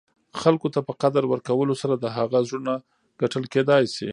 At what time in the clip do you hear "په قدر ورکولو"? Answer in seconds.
0.87-1.73